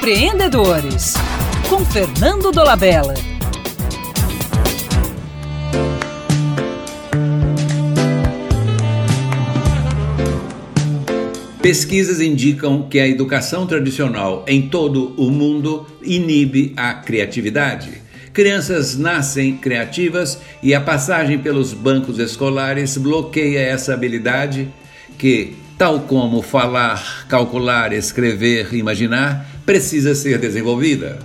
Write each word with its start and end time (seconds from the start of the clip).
Empreendedores, 0.00 1.12
com 1.68 1.84
Fernando 1.84 2.50
Dolabella. 2.50 3.12
Pesquisas 11.60 12.18
indicam 12.18 12.88
que 12.88 12.98
a 12.98 13.06
educação 13.06 13.66
tradicional 13.66 14.42
em 14.48 14.70
todo 14.70 15.12
o 15.18 15.30
mundo 15.30 15.86
inibe 16.02 16.72
a 16.78 16.94
criatividade. 16.94 18.00
Crianças 18.32 18.96
nascem 18.96 19.58
criativas 19.58 20.40
e 20.62 20.74
a 20.74 20.80
passagem 20.80 21.38
pelos 21.40 21.74
bancos 21.74 22.18
escolares 22.18 22.96
bloqueia 22.96 23.58
essa 23.58 23.92
habilidade 23.92 24.66
que, 25.18 25.58
tal 25.76 26.00
como 26.00 26.40
falar, 26.40 27.26
calcular, 27.28 27.92
escrever, 27.92 28.72
imaginar, 28.74 29.59
precisa 29.70 30.16
ser 30.16 30.36
desenvolvida. 30.38 31.20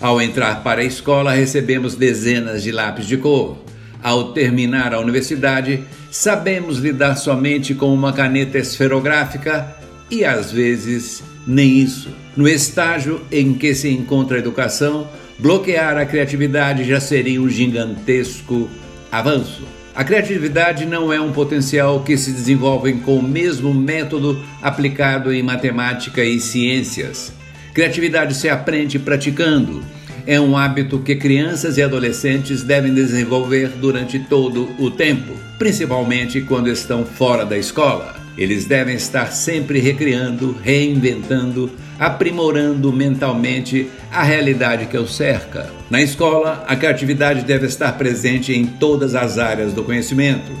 Ao 0.00 0.18
entrar 0.18 0.62
para 0.62 0.80
a 0.80 0.84
escola, 0.84 1.34
recebemos 1.34 1.94
dezenas 1.94 2.62
de 2.62 2.72
lápis 2.72 3.06
de 3.06 3.18
cor. 3.18 3.58
Ao 4.02 4.32
terminar 4.32 4.94
a 4.94 4.98
universidade, 4.98 5.84
sabemos 6.10 6.78
lidar 6.78 7.16
somente 7.16 7.74
com 7.74 7.92
uma 7.92 8.10
caneta 8.10 8.56
esferográfica 8.56 9.76
e 10.10 10.24
às 10.24 10.50
vezes 10.50 11.22
nem 11.46 11.80
isso. 11.80 12.08
No 12.34 12.48
estágio 12.48 13.20
em 13.30 13.52
que 13.52 13.74
se 13.74 13.90
encontra 13.90 14.38
a 14.38 14.40
educação, 14.40 15.06
bloquear 15.38 15.98
a 15.98 16.06
criatividade 16.06 16.84
já 16.84 16.98
seria 16.98 17.42
um 17.42 17.48
gigantesco 17.50 18.70
avanço. 19.10 19.64
A 19.94 20.02
criatividade 20.02 20.86
não 20.86 21.12
é 21.12 21.20
um 21.20 21.30
potencial 21.30 22.00
que 22.02 22.16
se 22.16 22.32
desenvolve 22.32 22.94
com 23.00 23.18
o 23.18 23.22
mesmo 23.22 23.74
método 23.74 24.42
aplicado 24.62 25.30
em 25.30 25.42
matemática 25.42 26.24
e 26.24 26.40
ciências. 26.40 27.41
Criatividade 27.74 28.34
se 28.34 28.48
aprende 28.48 28.98
praticando. 28.98 29.82
É 30.26 30.38
um 30.40 30.56
hábito 30.56 30.98
que 30.98 31.16
crianças 31.16 31.78
e 31.78 31.82
adolescentes 31.82 32.62
devem 32.62 32.92
desenvolver 32.92 33.68
durante 33.80 34.18
todo 34.18 34.68
o 34.78 34.90
tempo, 34.90 35.32
principalmente 35.58 36.40
quando 36.42 36.68
estão 36.68 37.04
fora 37.04 37.44
da 37.44 37.56
escola. 37.56 38.14
Eles 38.36 38.66
devem 38.66 38.94
estar 38.94 39.32
sempre 39.32 39.78
recriando, 39.78 40.56
reinventando, 40.62 41.70
aprimorando 41.98 42.92
mentalmente 42.92 43.88
a 44.10 44.22
realidade 44.22 44.86
que 44.86 44.96
os 44.96 45.14
cerca. 45.16 45.70
Na 45.90 46.00
escola, 46.00 46.64
a 46.68 46.76
criatividade 46.76 47.42
deve 47.44 47.66
estar 47.66 47.92
presente 47.98 48.52
em 48.52 48.66
todas 48.66 49.14
as 49.14 49.38
áreas 49.38 49.72
do 49.72 49.82
conhecimento. 49.82 50.52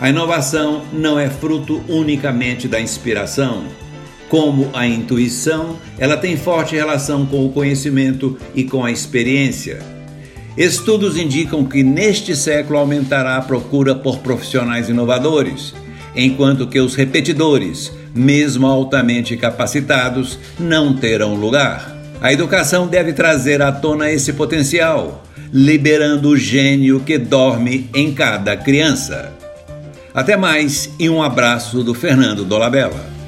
A 0.00 0.08
inovação 0.08 0.82
não 0.92 1.18
é 1.18 1.28
fruto 1.28 1.82
unicamente 1.88 2.66
da 2.66 2.80
inspiração. 2.80 3.64
Como 4.32 4.70
a 4.72 4.86
intuição, 4.86 5.76
ela 5.98 6.16
tem 6.16 6.38
forte 6.38 6.74
relação 6.74 7.26
com 7.26 7.44
o 7.44 7.52
conhecimento 7.52 8.38
e 8.54 8.64
com 8.64 8.82
a 8.82 8.90
experiência. 8.90 9.80
Estudos 10.56 11.18
indicam 11.18 11.66
que 11.66 11.82
neste 11.82 12.34
século 12.34 12.78
aumentará 12.78 13.36
a 13.36 13.42
procura 13.42 13.94
por 13.94 14.20
profissionais 14.20 14.88
inovadores 14.88 15.74
enquanto 16.16 16.66
que 16.66 16.80
os 16.80 16.94
repetidores, 16.94 17.92
mesmo 18.14 18.66
altamente 18.66 19.36
capacitados, 19.36 20.38
não 20.58 20.96
terão 20.96 21.34
lugar. 21.34 21.94
A 22.18 22.32
educação 22.32 22.86
deve 22.86 23.12
trazer 23.12 23.60
à 23.60 23.70
tona 23.70 24.10
esse 24.10 24.32
potencial, 24.32 25.22
liberando 25.52 26.30
o 26.30 26.38
gênio 26.38 27.00
que 27.00 27.18
dorme 27.18 27.90
em 27.94 28.14
cada 28.14 28.56
criança. 28.56 29.30
Até 30.14 30.38
mais 30.38 30.88
e 30.98 31.10
um 31.10 31.22
abraço 31.22 31.84
do 31.84 31.92
Fernando 31.92 32.46
Dolabella. 32.46 33.21